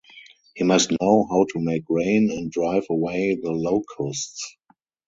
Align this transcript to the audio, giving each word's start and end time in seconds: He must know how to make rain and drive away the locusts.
He 0.55 0.63
must 0.63 0.89
know 0.89 1.27
how 1.29 1.43
to 1.51 1.59
make 1.59 1.83
rain 1.87 2.31
and 2.31 2.51
drive 2.51 2.85
away 2.89 3.35
the 3.39 3.51
locusts. 3.51 4.57